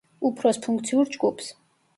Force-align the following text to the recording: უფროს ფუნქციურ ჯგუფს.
უფროს 0.29 0.59
ფუნქციურ 0.63 1.13
ჯგუფს. 1.17 1.55